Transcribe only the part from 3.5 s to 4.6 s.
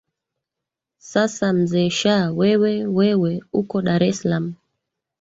uko dar es salam